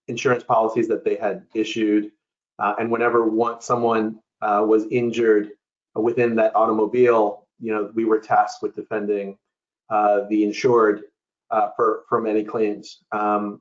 insurance 0.09 0.43
policies 0.43 0.89
that 0.89 1.05
they 1.05 1.17
had 1.17 1.47
issued. 1.55 2.11
Uh, 2.59 2.75
and 2.79 2.91
whenever 2.91 3.29
one, 3.29 3.61
someone 3.61 4.19
uh, 4.41 4.65
was 4.67 4.87
injured 4.91 5.51
within 5.95 6.35
that 6.37 6.55
automobile, 6.57 7.47
you 7.61 7.73
know, 7.73 7.91
we 7.95 8.05
were 8.05 8.19
tasked 8.19 8.62
with 8.62 8.75
defending 8.75 9.39
uh, 9.91 10.23
the 10.29 10.45
insured 10.45 11.03
uh, 11.51 11.69
for 11.77 12.05
from 12.09 12.27
any 12.27 12.43
claims. 12.43 13.03
Um, 13.12 13.61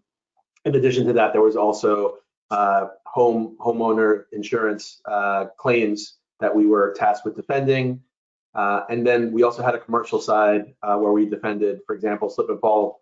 in 0.65 0.75
addition 0.75 1.05
to 1.07 1.13
that, 1.13 1.33
there 1.33 1.41
was 1.41 1.55
also 1.55 2.17
uh, 2.49 2.87
home 3.05 3.57
homeowner 3.59 4.25
insurance 4.31 5.01
uh, 5.05 5.45
claims 5.57 6.17
that 6.39 6.55
we 6.55 6.65
were 6.65 6.93
tasked 6.97 7.25
with 7.25 7.35
defending. 7.35 8.01
Uh, 8.53 8.81
and 8.89 9.05
then 9.05 9.31
we 9.31 9.43
also 9.43 9.63
had 9.63 9.75
a 9.75 9.79
commercial 9.79 10.19
side 10.19 10.73
uh, 10.83 10.97
where 10.97 11.11
we 11.11 11.25
defended, 11.25 11.79
for 11.85 11.95
example, 11.95 12.29
slip 12.29 12.49
and 12.49 12.59
fall 12.59 13.00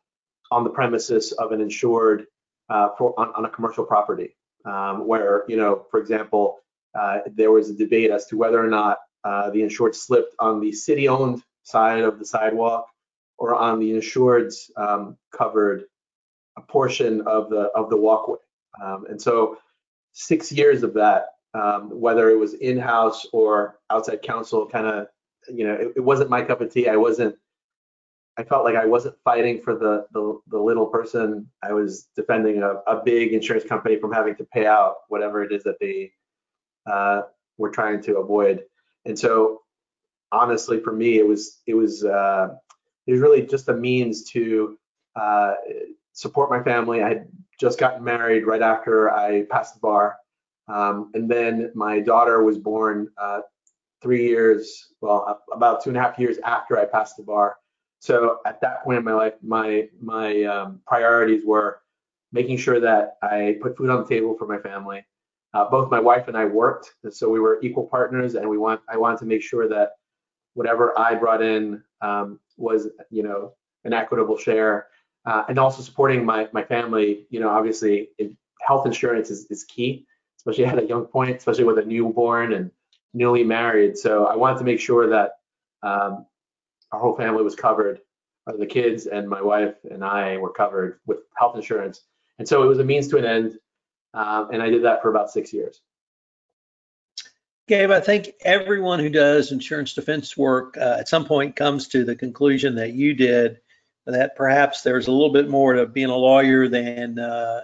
on 0.51 0.63
the 0.63 0.70
premises 0.70 1.32
of 1.34 1.51
an 1.51 1.62
insured 1.62 2.25
uh, 2.70 2.89
for, 2.98 3.20
on, 3.20 3.32
on, 3.36 3.46
a 3.46 3.50
commercial 3.50 3.84
property, 3.84 4.36
um, 4.65 5.08
where, 5.08 5.44
you 5.48 5.58
know, 5.58 5.86
for 5.89 6.00
example, 6.00 6.60
uh, 7.00 7.20
there 7.34 7.51
was 7.51 7.70
a 7.70 7.75
debate 7.75 8.12
as 8.12 8.25
to 8.27 8.38
whether 8.38 8.63
or 8.63 8.68
not 8.70 9.00
uh, 9.24 9.50
the 9.50 9.62
insured 9.62 9.96
slipped 9.96 10.36
on 10.39 10.60
the 10.60 10.72
city-owned 10.72 11.41
side 11.63 12.03
of 12.03 12.20
the 12.20 12.25
sidewalk 12.25 12.88
or 13.38 13.56
on 13.56 13.79
the 13.79 13.91
insured's 13.91 14.72
um, 14.77 15.18
covered 15.36 15.86
a 16.58 16.62
portion 16.62 17.22
of 17.22 17.50
the 17.50 17.72
of 17.75 17.89
the 17.89 17.98
walkway. 17.98 18.38
Um, 18.84 19.06
and 19.10 19.22
so, 19.22 19.58
six 20.12 20.51
years 20.51 20.84
of 20.84 20.94
that, 20.96 21.27
um, 21.53 21.89
whether 22.00 22.29
it 22.29 22.38
was 22.38 22.53
in-house 22.53 23.27
or 23.32 23.79
outside 23.89 24.22
counsel, 24.22 24.68
kind 24.68 24.88
of 24.88 25.08
you 25.48 25.65
know, 25.65 25.74
it, 25.74 25.94
it, 25.98 26.00
wasn't 26.01 26.29
my 26.29 26.41
cup 26.41 26.62
of 26.62 26.72
tea. 26.72 26.88
I 26.88 26.96
wasn't. 26.96 27.36
I 28.39 28.43
felt 28.43 28.63
like 28.63 28.75
I 28.75 28.86
wasn't 28.86 29.15
fighting 29.25 29.60
for 29.62 29.75
the 29.75 30.08
the, 30.13 30.39
the 30.48 30.58
little 30.58 30.86
person. 30.86 31.46
I 31.62 31.74
was 31.74 32.08
defending 32.15 32.63
a, 32.63 32.75
a, 32.88 33.03
big 33.03 33.34
insurance 33.34 33.65
company 33.67 33.98
from 34.00 34.13
having 34.13 34.34
to 34.38 34.46
pay 34.46 34.65
out 34.65 34.96
whatever 35.10 35.43
it 35.43 35.51
is 35.51 35.63
that 35.63 35.75
they 35.81 36.13
uh, 36.89 37.24
were 37.58 37.69
trying 37.69 38.01
to 38.03 38.19
avoid. 38.19 38.63
And 39.03 39.19
so, 39.19 39.63
honestly, 40.31 40.79
for 40.79 40.93
me, 40.93 41.19
it 41.19 41.27
was 41.27 41.60
it 41.67 41.74
was 41.74 42.05
uh, 42.05 42.55
it 43.08 43.12
was 43.12 43.19
really 43.19 43.41
just 43.46 43.67
a 43.67 43.74
means 43.74 44.24
to 44.31 44.77
uh, 45.17 45.55
support 46.13 46.50
my 46.50 46.63
family. 46.63 47.03
I 47.03 47.10
had 47.10 47.27
just 47.60 47.77
gotten 47.77 48.05
married 48.05 48.46
right 48.48 48.62
after 48.62 49.12
I 49.12 49.43
passed 49.51 49.74
the 49.74 49.81
bar. 49.81 50.15
Um, 50.69 51.12
and 51.13 51.29
then 51.29 51.74
my 51.75 52.00
daughter 52.00 52.41
was 52.41 52.58
born 52.58 53.10
uh, 53.17 53.41
three 54.01 54.29
years, 54.29 54.93
well, 55.01 55.41
about 55.51 55.84
two 55.84 55.89
and 55.89 55.98
a 55.98 56.01
half 56.01 56.17
years 56.17 56.38
after 56.38 56.79
I 56.79 56.86
passed 56.86 57.17
the 57.17 57.24
bar. 57.24 57.58
So 58.00 58.39
at 58.46 58.62
that 58.62 58.84
point 58.84 59.00
in 59.00 59.03
my 59.03 59.13
life, 59.13 59.34
my 59.41 59.89
my 60.01 60.44
um, 60.44 60.82
priorities 60.88 61.44
were 61.46 61.82
making 62.32 62.58
sure 62.58 62.79
that 62.79 63.18
I 63.22 63.58
put 63.62 63.77
food 63.77 63.89
on 63.89 64.03
the 64.03 64.08
table 64.08 64.36
for 64.38 64.48
my 64.48 64.58
family. 64.60 65.06
Uh, 65.53 65.70
both 65.70 65.89
my 65.89 66.00
wife 66.00 66.27
and 66.27 66.38
I 66.38 66.46
worked, 66.46 66.94
so 67.10 67.27
we 67.27 67.39
were 67.39 67.60
equal 67.62 67.88
partners, 67.88 68.36
and 68.36 68.48
we 68.48 68.58
want 68.58 68.82
I 68.88 68.98
wanted 68.98 69.20
to 69.20 69.25
make 69.25 69.41
sure 69.41 69.68
that 69.68 69.94
whatever 70.53 70.98
I 70.98 71.15
brought 71.15 71.41
in 71.41 71.84
um, 72.01 72.39
was, 72.58 72.88
you 73.10 73.24
know, 73.24 73.53
an 73.84 73.94
equitable 73.94 74.38
share, 74.38 74.88
uh, 75.25 75.44
and 75.50 75.58
also 75.58 75.82
supporting 75.82 76.24
my 76.24 76.48
my 76.53 76.63
family. 76.63 77.25
You 77.29 77.39
know, 77.39 77.50
obviously, 77.50 78.10
health 78.62 78.86
insurance 78.86 79.29
is 79.29 79.46
is 79.50 79.63
key, 79.63 80.06
especially 80.38 80.65
at 80.65 80.77
a 80.77 80.86
young 80.86 81.06
point, 81.06 81.36
especially 81.36 81.65
with 81.65 81.79
a 81.79 81.86
newborn 81.86 82.53
and 82.53 82.72
newly 83.13 83.44
married. 83.44 83.98
So 83.98 84.27
I 84.27 84.36
wanted 84.36 84.60
to 84.60 84.65
make 84.65 84.79
sure 84.79 85.10
that 85.10 85.32
um, 85.82 86.25
our 86.91 87.00
whole 87.00 87.15
family 87.15 87.43
was 87.43 87.55
covered. 87.55 88.01
Uh, 88.48 88.53
the 88.58 88.65
kids 88.65 89.05
and 89.05 89.29
my 89.29 89.41
wife 89.41 89.75
and 89.89 90.03
I 90.03 90.38
were 90.38 90.51
covered 90.51 91.00
with 91.05 91.19
health 91.38 91.55
insurance. 91.55 92.01
And 92.38 92.48
so 92.48 92.63
it 92.63 92.67
was 92.67 92.79
a 92.79 92.84
means 92.84 93.08
to 93.10 93.17
an 93.17 93.25
end. 93.25 93.60
Um, 94.13 94.50
and 94.51 94.62
I 94.63 94.69
did 94.69 94.86
that 94.86 95.01
for 95.01 95.10
about 95.10 95.29
six 95.29 95.53
years. 95.53 95.81
Gabe, 97.67 97.91
I 97.91 98.00
think 98.00 98.31
everyone 98.43 98.98
who 98.98 99.10
does 99.10 99.51
insurance 99.51 99.93
defense 99.93 100.36
work 100.36 100.75
uh, 100.75 100.98
at 101.00 101.08
some 101.08 101.25
point 101.25 101.55
comes 101.55 101.89
to 101.89 102.03
the 102.03 102.15
conclusion 102.15 102.75
that 102.75 102.93
you 102.93 103.13
did 103.13 103.60
that 104.08 104.36
perhaps 104.36 104.81
there's 104.81 105.08
a 105.08 105.12
little 105.12 105.31
bit 105.31 105.50
more 105.50 105.74
to 105.74 105.86
being 105.86 106.10
a 106.10 106.15
lawyer 106.15 106.67
than 106.67 107.19
uh, 107.19 107.62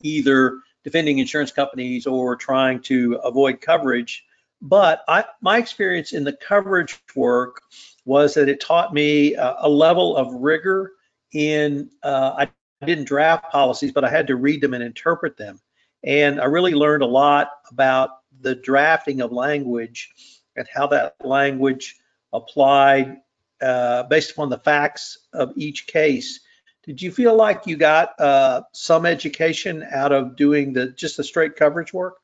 either 0.00 0.58
defending 0.84 1.18
insurance 1.18 1.52
companies 1.52 2.06
or 2.06 2.34
trying 2.36 2.80
to 2.80 3.14
avoid 3.22 3.60
coverage. 3.60 4.24
But 4.62 5.02
I, 5.08 5.24
my 5.40 5.58
experience 5.58 6.12
in 6.12 6.22
the 6.22 6.32
coverage 6.32 7.02
work 7.16 7.60
was 8.04 8.34
that 8.34 8.48
it 8.48 8.60
taught 8.60 8.94
me 8.94 9.34
a, 9.34 9.56
a 9.58 9.68
level 9.68 10.16
of 10.16 10.32
rigor 10.32 10.92
in, 11.32 11.90
uh, 12.04 12.32
I 12.38 12.86
didn't 12.86 13.06
draft 13.06 13.50
policies, 13.50 13.90
but 13.90 14.04
I 14.04 14.08
had 14.08 14.28
to 14.28 14.36
read 14.36 14.60
them 14.60 14.72
and 14.72 14.82
interpret 14.82 15.36
them. 15.36 15.60
And 16.04 16.40
I 16.40 16.44
really 16.44 16.74
learned 16.74 17.02
a 17.02 17.06
lot 17.06 17.50
about 17.70 18.10
the 18.40 18.54
drafting 18.54 19.20
of 19.20 19.32
language 19.32 20.10
and 20.56 20.66
how 20.72 20.86
that 20.88 21.16
language 21.24 21.96
applied 22.32 23.18
uh, 23.60 24.04
based 24.04 24.30
upon 24.30 24.48
the 24.48 24.58
facts 24.58 25.18
of 25.32 25.52
each 25.56 25.88
case. 25.88 26.40
Did 26.84 27.02
you 27.02 27.10
feel 27.10 27.34
like 27.34 27.66
you 27.66 27.76
got 27.76 28.18
uh, 28.20 28.62
some 28.72 29.06
education 29.06 29.84
out 29.90 30.12
of 30.12 30.36
doing 30.36 30.72
the 30.72 30.88
just 30.88 31.16
the 31.16 31.24
straight 31.24 31.56
coverage 31.56 31.92
work? 31.92 32.21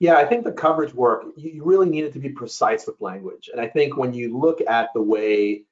Yeah, 0.00 0.16
I 0.16 0.24
think 0.26 0.44
the 0.44 0.52
coverage 0.52 0.94
work, 0.94 1.24
you 1.36 1.64
really 1.64 1.88
needed 1.88 2.12
to 2.12 2.20
be 2.20 2.28
precise 2.28 2.86
with 2.86 3.00
language. 3.00 3.50
And 3.52 3.60
I 3.60 3.66
think 3.66 3.96
when 3.96 4.14
you 4.14 4.38
look 4.38 4.60
at 4.68 4.90
the 4.94 5.02
way 5.02 5.64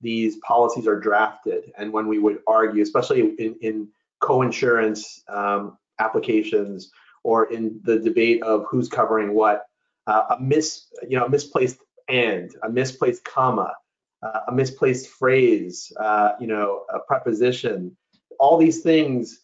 these 0.00 0.36
policies 0.38 0.86
are 0.86 0.98
drafted 0.98 1.72
and 1.76 1.92
when 1.92 2.06
we 2.06 2.18
would 2.18 2.38
argue, 2.46 2.82
especially 2.82 3.20
in, 3.20 3.56
in 3.60 3.88
co-insurance 4.20 5.22
um, 5.28 5.76
applications 5.98 6.90
or 7.24 7.52
in 7.52 7.80
the 7.84 7.98
debate 7.98 8.42
of 8.42 8.64
who's 8.68 8.88
covering 8.88 9.34
what, 9.34 9.66
uh, 10.06 10.36
a 10.36 10.40
mis, 10.40 10.86
you 11.06 11.18
know, 11.18 11.26
a 11.26 11.28
misplaced 11.28 11.78
and, 12.08 12.54
a 12.62 12.68
misplaced 12.70 13.24
comma, 13.24 13.74
uh, 14.22 14.40
a 14.48 14.52
misplaced 14.52 15.08
phrase, 15.08 15.92
uh, 15.98 16.32
you 16.40 16.46
know, 16.46 16.84
a 16.92 16.98
preposition, 17.00 17.94
all 18.38 18.56
these 18.56 18.82
things 18.82 19.40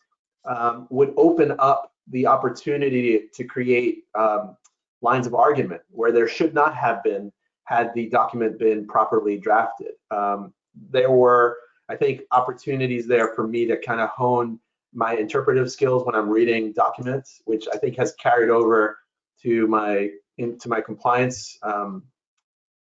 um, 0.46 0.86
would 0.90 1.12
open 1.16 1.54
up 1.58 1.89
the 2.10 2.26
opportunity 2.26 3.28
to 3.34 3.44
create 3.44 4.04
um, 4.18 4.56
lines 5.02 5.26
of 5.26 5.34
argument 5.34 5.82
where 5.90 6.12
there 6.12 6.28
should 6.28 6.54
not 6.54 6.74
have 6.74 7.02
been 7.02 7.32
had 7.64 7.92
the 7.94 8.08
document 8.08 8.58
been 8.58 8.86
properly 8.86 9.38
drafted. 9.38 9.92
Um, 10.10 10.52
there 10.90 11.10
were, 11.10 11.56
I 11.88 11.96
think, 11.96 12.22
opportunities 12.32 13.06
there 13.06 13.34
for 13.34 13.46
me 13.46 13.64
to 13.66 13.76
kind 13.76 14.00
of 14.00 14.08
hone 14.10 14.58
my 14.92 15.14
interpretive 15.14 15.70
skills 15.70 16.04
when 16.04 16.16
I'm 16.16 16.28
reading 16.28 16.72
documents, 16.72 17.40
which 17.44 17.66
I 17.72 17.78
think 17.78 17.96
has 17.96 18.12
carried 18.14 18.50
over 18.50 18.98
to 19.42 19.66
my 19.68 20.10
into 20.38 20.68
my 20.68 20.80
compliance 20.80 21.58
um, 21.62 22.02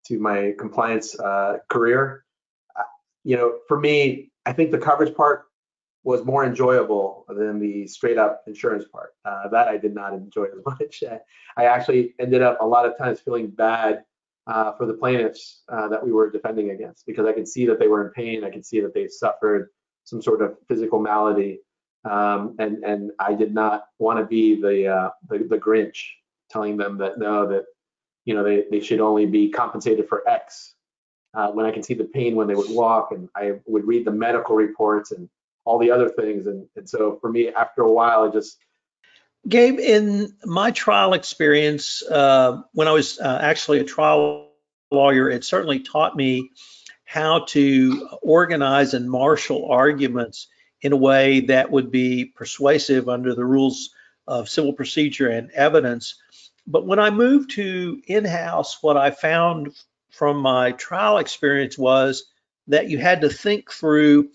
to 0.06 0.18
my 0.18 0.52
compliance 0.58 1.18
uh, 1.18 1.58
career. 1.70 2.24
Uh, 2.78 2.82
you 3.24 3.36
know, 3.36 3.58
for 3.68 3.80
me, 3.80 4.30
I 4.44 4.52
think 4.52 4.70
the 4.72 4.78
coverage 4.78 5.14
part 5.14 5.45
was 6.06 6.24
more 6.24 6.44
enjoyable 6.44 7.24
than 7.28 7.58
the 7.58 7.84
straight 7.88 8.16
up 8.16 8.44
insurance 8.46 8.84
part. 8.84 9.14
Uh, 9.24 9.48
that 9.48 9.66
I 9.66 9.76
did 9.76 9.92
not 9.92 10.12
enjoy 10.14 10.44
as 10.44 10.64
much. 10.64 11.02
I 11.56 11.64
actually 11.64 12.14
ended 12.20 12.42
up 12.42 12.58
a 12.60 12.66
lot 12.66 12.86
of 12.86 12.96
times 12.96 13.18
feeling 13.20 13.48
bad 13.48 14.04
uh, 14.46 14.70
for 14.76 14.86
the 14.86 14.94
plaintiffs 14.94 15.64
uh, 15.68 15.88
that 15.88 16.02
we 16.02 16.12
were 16.12 16.30
defending 16.30 16.70
against 16.70 17.06
because 17.06 17.26
I 17.26 17.32
could 17.32 17.48
see 17.48 17.66
that 17.66 17.80
they 17.80 17.88
were 17.88 18.06
in 18.06 18.12
pain. 18.12 18.44
I 18.44 18.50
could 18.50 18.64
see 18.64 18.80
that 18.82 18.94
they 18.94 19.08
suffered 19.08 19.70
some 20.04 20.22
sort 20.22 20.42
of 20.42 20.54
physical 20.68 21.00
malady, 21.00 21.58
um, 22.04 22.54
and 22.60 22.84
and 22.84 23.10
I 23.18 23.34
did 23.34 23.52
not 23.52 23.86
want 23.98 24.20
to 24.20 24.24
be 24.24 24.60
the, 24.60 24.86
uh, 24.86 25.10
the, 25.28 25.38
the 25.38 25.58
Grinch 25.58 25.98
telling 26.48 26.76
them 26.76 26.98
that 26.98 27.18
no 27.18 27.48
that 27.48 27.64
you 28.24 28.34
know 28.34 28.44
they 28.44 28.66
they 28.70 28.78
should 28.78 29.00
only 29.00 29.26
be 29.26 29.50
compensated 29.50 30.08
for 30.08 30.28
X. 30.28 30.74
Uh, 31.34 31.50
when 31.50 31.66
I 31.66 31.72
can 31.72 31.82
see 31.82 31.94
the 31.94 32.04
pain 32.04 32.36
when 32.36 32.46
they 32.46 32.54
would 32.54 32.70
walk, 32.70 33.10
and 33.10 33.28
I 33.34 33.54
would 33.66 33.84
read 33.84 34.04
the 34.06 34.12
medical 34.12 34.54
reports 34.54 35.10
and 35.10 35.28
all 35.66 35.78
the 35.78 35.90
other 35.90 36.08
things. 36.08 36.46
And, 36.46 36.66
and 36.76 36.88
so 36.88 37.18
for 37.20 37.30
me, 37.30 37.50
after 37.50 37.82
a 37.82 37.92
while, 37.92 38.22
I 38.22 38.28
just 38.28 38.56
Gabe, 39.48 39.78
in 39.78 40.34
my 40.44 40.72
trial 40.72 41.12
experience, 41.12 42.02
uh, 42.02 42.62
when 42.72 42.88
I 42.88 42.92
was 42.92 43.20
uh, 43.20 43.38
actually 43.40 43.78
a 43.78 43.84
trial 43.84 44.50
lawyer, 44.90 45.30
it 45.30 45.44
certainly 45.44 45.80
taught 45.80 46.16
me 46.16 46.50
how 47.04 47.44
to 47.46 48.08
organize 48.22 48.94
and 48.94 49.08
marshal 49.08 49.70
arguments 49.70 50.48
in 50.80 50.92
a 50.92 50.96
way 50.96 51.40
that 51.40 51.70
would 51.70 51.92
be 51.92 52.24
persuasive 52.24 53.08
under 53.08 53.34
the 53.34 53.44
rules 53.44 53.90
of 54.26 54.48
civil 54.48 54.72
procedure 54.72 55.28
and 55.28 55.50
evidence. 55.52 56.16
But 56.66 56.84
when 56.84 56.98
I 56.98 57.10
moved 57.10 57.50
to 57.52 58.02
in-house, 58.08 58.82
what 58.82 58.96
I 58.96 59.12
found 59.12 59.76
from 60.10 60.38
my 60.38 60.72
trial 60.72 61.18
experience 61.18 61.78
was 61.78 62.24
that 62.66 62.88
you 62.88 62.98
had 62.98 63.20
to 63.20 63.28
think 63.28 63.70
through 63.70 64.30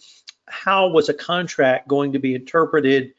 how 0.52 0.90
was 0.90 1.10
a 1.10 1.14
contract 1.14 1.88
going 1.88 2.14
to 2.14 2.20
be 2.20 2.36
interpreted 2.36 3.14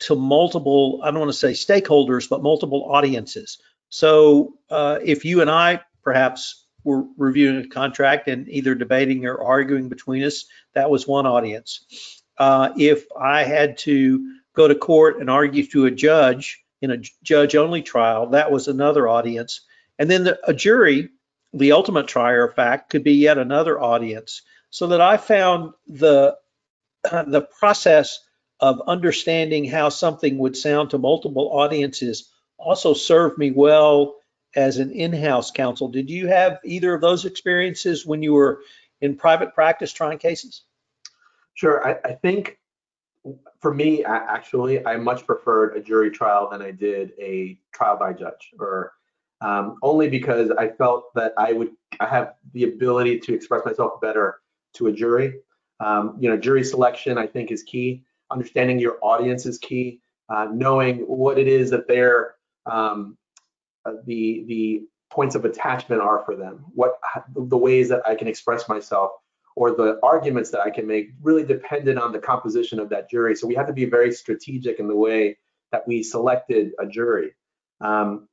to 0.00 0.14
multiple, 0.14 1.00
I 1.02 1.10
don't 1.10 1.20
want 1.20 1.32
to 1.32 1.38
say 1.38 1.52
stakeholders, 1.52 2.28
but 2.28 2.42
multiple 2.42 2.84
audiences. 2.90 3.58
So 3.88 4.54
uh, 4.70 4.98
if 5.02 5.24
you 5.24 5.40
and 5.40 5.50
I 5.50 5.80
perhaps 6.02 6.66
were 6.82 7.04
reviewing 7.16 7.64
a 7.64 7.68
contract 7.68 8.28
and 8.28 8.48
either 8.48 8.74
debating 8.74 9.24
or 9.24 9.42
arguing 9.42 9.88
between 9.88 10.22
us, 10.24 10.44
that 10.74 10.90
was 10.90 11.06
one 11.06 11.26
audience. 11.26 12.22
Uh, 12.36 12.70
if 12.76 13.06
I 13.18 13.44
had 13.44 13.78
to 13.78 14.34
go 14.54 14.68
to 14.68 14.74
court 14.74 15.20
and 15.20 15.30
argue 15.30 15.66
to 15.68 15.86
a 15.86 15.90
judge 15.90 16.62
in 16.82 16.90
a 16.90 16.98
judge 17.22 17.56
only 17.56 17.82
trial, 17.82 18.30
that 18.30 18.52
was 18.52 18.68
another 18.68 19.08
audience. 19.08 19.62
And 19.98 20.10
then 20.10 20.24
the, 20.24 20.38
a 20.44 20.52
jury, 20.52 21.10
the 21.52 21.72
ultimate 21.72 22.08
trier 22.08 22.44
of 22.44 22.54
fact, 22.54 22.90
could 22.90 23.04
be 23.04 23.14
yet 23.14 23.38
another 23.38 23.80
audience. 23.80 24.42
So 24.70 24.88
that 24.88 25.00
I 25.00 25.16
found 25.16 25.72
the 25.86 26.36
the 27.26 27.46
process 27.58 28.20
of 28.60 28.80
understanding 28.86 29.64
how 29.64 29.88
something 29.88 30.38
would 30.38 30.56
sound 30.56 30.90
to 30.90 30.98
multiple 30.98 31.50
audiences 31.52 32.30
also 32.58 32.94
served 32.94 33.38
me 33.38 33.50
well 33.50 34.16
as 34.56 34.78
an 34.78 34.90
in-house 34.92 35.50
counsel. 35.50 35.88
Did 35.88 36.08
you 36.08 36.28
have 36.28 36.60
either 36.64 36.94
of 36.94 37.00
those 37.00 37.24
experiences 37.24 38.06
when 38.06 38.22
you 38.22 38.32
were 38.32 38.60
in 39.00 39.16
private 39.16 39.54
practice 39.54 39.92
trying 39.92 40.18
cases? 40.18 40.62
Sure. 41.54 41.86
I, 41.86 41.96
I 42.08 42.12
think 42.14 42.58
for 43.60 43.72
me, 43.72 44.04
actually, 44.04 44.84
I 44.86 44.96
much 44.96 45.26
preferred 45.26 45.76
a 45.76 45.80
jury 45.80 46.10
trial 46.10 46.48
than 46.50 46.62
I 46.62 46.70
did 46.70 47.12
a 47.18 47.58
trial 47.72 47.96
by 47.96 48.12
judge, 48.12 48.52
or 48.58 48.92
um, 49.40 49.78
only 49.82 50.08
because 50.08 50.50
I 50.50 50.68
felt 50.68 51.14
that 51.14 51.32
I 51.38 51.52
would 51.52 51.70
I 52.00 52.06
have 52.06 52.34
the 52.52 52.64
ability 52.64 53.20
to 53.20 53.34
express 53.34 53.64
myself 53.64 54.00
better 54.00 54.40
to 54.74 54.88
a 54.88 54.92
jury. 54.92 55.34
Um, 55.80 56.16
you 56.20 56.28
know, 56.30 56.36
jury 56.36 56.64
selection 56.64 57.18
I 57.18 57.26
think 57.26 57.50
is 57.50 57.62
key. 57.62 58.04
Understanding 58.30 58.78
your 58.78 58.98
audience 59.02 59.46
is 59.46 59.58
key. 59.58 60.00
Uh, 60.28 60.48
knowing 60.52 60.98
what 61.00 61.38
it 61.38 61.48
is 61.48 61.70
that 61.70 61.86
they're 61.86 62.34
um, 62.66 63.16
uh, 63.84 63.92
the 64.06 64.44
the 64.46 64.82
points 65.10 65.34
of 65.34 65.44
attachment 65.44 66.00
are 66.00 66.24
for 66.24 66.34
them. 66.34 66.64
What 66.74 66.98
the 67.34 67.56
ways 67.56 67.88
that 67.90 68.02
I 68.06 68.14
can 68.14 68.26
express 68.26 68.68
myself 68.68 69.12
or 69.56 69.70
the 69.70 69.98
arguments 70.02 70.50
that 70.50 70.60
I 70.60 70.70
can 70.70 70.86
make 70.86 71.10
really 71.22 71.44
depended 71.44 71.98
on 71.98 72.12
the 72.12 72.18
composition 72.18 72.80
of 72.80 72.88
that 72.88 73.08
jury. 73.08 73.36
So 73.36 73.46
we 73.46 73.54
have 73.54 73.68
to 73.68 73.72
be 73.72 73.84
very 73.84 74.12
strategic 74.12 74.80
in 74.80 74.88
the 74.88 74.96
way 74.96 75.38
that 75.70 75.86
we 75.86 76.02
selected 76.02 76.72
a 76.80 76.86
jury. 76.86 77.34
Um, 77.80 78.28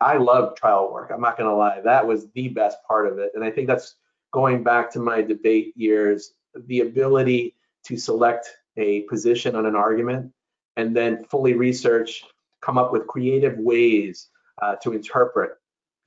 I 0.00 0.16
love 0.16 0.56
trial 0.56 0.92
work. 0.92 1.10
I'm 1.12 1.20
not 1.20 1.36
going 1.36 1.48
to 1.48 1.56
lie. 1.56 1.80
That 1.82 2.06
was 2.06 2.26
the 2.34 2.48
best 2.48 2.78
part 2.86 3.06
of 3.06 3.18
it. 3.18 3.32
And 3.34 3.44
I 3.44 3.50
think 3.50 3.68
that's 3.68 3.96
going 4.32 4.62
back 4.62 4.90
to 4.92 4.98
my 4.98 5.22
debate 5.22 5.72
years, 5.76 6.32
the 6.66 6.80
ability 6.80 7.54
to 7.84 7.96
select 7.96 8.48
a 8.76 9.02
position 9.02 9.54
on 9.54 9.66
an 9.66 9.76
argument 9.76 10.32
and 10.76 10.96
then 10.96 11.24
fully 11.24 11.54
research, 11.54 12.24
come 12.60 12.78
up 12.78 12.92
with 12.92 13.06
creative 13.06 13.58
ways 13.58 14.28
uh, 14.62 14.76
to 14.76 14.92
interpret 14.92 15.52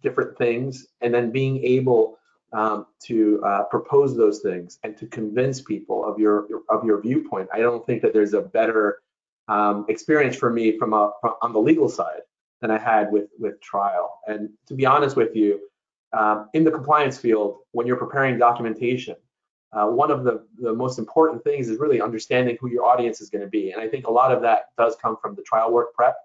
different 0.02 0.38
things, 0.38 0.88
and 1.02 1.14
then 1.14 1.32
being 1.32 1.64
able 1.64 2.18
um, 2.52 2.86
to 3.04 3.42
uh, 3.44 3.64
propose 3.64 4.16
those 4.16 4.40
things 4.40 4.80
and 4.84 4.96
to 4.98 5.08
convince 5.08 5.62
people 5.62 6.06
of 6.06 6.20
your 6.20 6.48
of 6.70 6.86
your 6.86 7.02
viewpoint. 7.02 7.50
I 7.54 7.60
don't 7.60 7.86
think 7.86 8.02
that 8.04 8.14
there's 8.14 8.34
a 8.34 8.42
better 8.42 9.02
um, 9.48 9.86
experience 9.90 10.36
for 10.36 10.50
me 10.50 10.78
from, 10.78 10.94
a, 10.94 11.12
from 11.20 11.34
on 11.42 11.52
the 11.52 11.60
legal 11.60 11.90
side 11.90 12.22
than 12.62 12.70
I 12.72 12.78
had 12.78 13.12
with 13.12 13.30
with 13.40 13.60
trial. 13.62 14.20
And 14.28 14.50
to 14.68 14.74
be 14.76 14.86
honest 14.86 15.16
with 15.16 15.36
you, 15.36 15.62
um, 16.14 16.50
in 16.54 16.64
the 16.64 16.72
compliance 16.72 17.18
field, 17.18 17.58
when 17.72 17.88
you're 17.88 17.98
preparing 17.98 18.38
documentation, 18.38 19.16
uh, 19.74 19.88
one 19.88 20.12
of 20.12 20.24
the, 20.24 20.46
the 20.60 20.74
most 20.74 21.00
important 21.00 21.44
things 21.44 21.70
is 21.70 21.80
really 21.80 22.02
understanding 22.02 22.58
who 22.60 22.70
your 22.70 22.86
audience 22.86 23.22
is 23.22 23.30
going 23.30 23.44
to 23.44 23.50
be. 23.50 23.72
And 23.72 23.82
I 23.82 23.88
think 23.88 24.08
a 24.08 24.12
lot 24.12 24.32
of 24.32 24.42
that 24.42 24.68
does 24.78 24.96
come 25.02 25.18
from 25.22 25.36
the 25.36 25.42
trial 25.44 25.72
work 25.72 25.94
prep, 25.94 26.16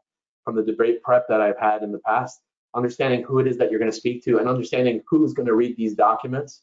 from 0.44 0.54
the 0.54 0.62
debate 0.62 1.02
prep 1.02 1.26
that 1.28 1.40
I've 1.40 1.58
had 1.58 1.82
in 1.82 1.92
the 1.92 2.00
past 2.00 2.40
understanding 2.74 3.22
who 3.22 3.38
it 3.38 3.46
is 3.46 3.56
that 3.58 3.70
you're 3.70 3.78
going 3.78 3.90
to 3.90 3.96
speak 3.96 4.24
to 4.24 4.38
and 4.38 4.48
understanding 4.48 5.02
who's 5.08 5.32
going 5.32 5.46
to 5.46 5.54
read 5.54 5.76
these 5.76 5.94
documents, 5.94 6.62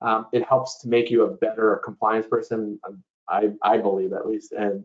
um, 0.00 0.26
it 0.32 0.46
helps 0.46 0.78
to 0.80 0.88
make 0.88 1.10
you 1.10 1.24
a 1.24 1.30
better 1.36 1.80
compliance 1.84 2.26
person, 2.26 2.78
um, 2.86 3.02
I, 3.28 3.50
I 3.62 3.78
believe 3.78 4.12
at 4.12 4.26
least, 4.26 4.52
and 4.52 4.84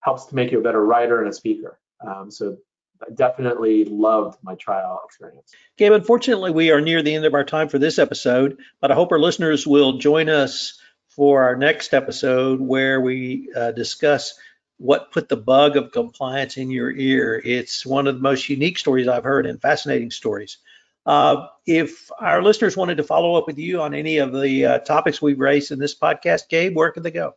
helps 0.00 0.26
to 0.26 0.34
make 0.34 0.50
you 0.50 0.58
a 0.58 0.62
better 0.62 0.84
writer 0.84 1.20
and 1.20 1.28
a 1.28 1.32
speaker. 1.32 1.78
Um, 2.06 2.30
so 2.30 2.56
I 3.02 3.12
definitely 3.14 3.84
loved 3.84 4.38
my 4.42 4.54
trial 4.54 5.00
experience. 5.04 5.52
Gabe, 5.76 5.92
unfortunately, 5.92 6.50
we 6.50 6.70
are 6.70 6.80
near 6.80 7.02
the 7.02 7.14
end 7.14 7.24
of 7.24 7.34
our 7.34 7.44
time 7.44 7.68
for 7.68 7.78
this 7.78 7.98
episode, 7.98 8.58
but 8.80 8.90
I 8.90 8.94
hope 8.94 9.12
our 9.12 9.18
listeners 9.18 9.66
will 9.66 9.98
join 9.98 10.28
us 10.28 10.80
for 11.08 11.42
our 11.42 11.56
next 11.56 11.94
episode 11.94 12.60
where 12.60 13.00
we 13.00 13.50
uh, 13.54 13.72
discuss 13.72 14.38
what 14.78 15.12
put 15.12 15.28
the 15.28 15.36
bug 15.36 15.76
of 15.76 15.92
compliance 15.92 16.56
in 16.56 16.70
your 16.70 16.90
ear. 16.92 17.42
It's 17.44 17.84
one 17.84 18.06
of 18.06 18.14
the 18.14 18.20
most 18.20 18.48
unique 18.48 18.78
stories 18.78 19.08
I've 19.08 19.24
heard 19.24 19.44
and 19.46 19.60
fascinating 19.60 20.10
stories. 20.10 20.56
Uh, 21.04 21.48
if 21.66 22.10
our 22.20 22.42
listeners 22.42 22.74
wanted 22.76 22.98
to 22.98 23.02
follow 23.02 23.34
up 23.34 23.46
with 23.46 23.58
you 23.58 23.80
on 23.80 23.94
any 23.94 24.18
of 24.18 24.30
the 24.32 24.66
uh, 24.66 24.78
topics 24.80 25.22
we've 25.22 25.40
raised 25.40 25.72
in 25.72 25.78
this 25.78 25.98
podcast, 25.98 26.48
Gabe, 26.48 26.76
where 26.76 26.92
can 26.92 27.02
they 27.02 27.10
go? 27.10 27.34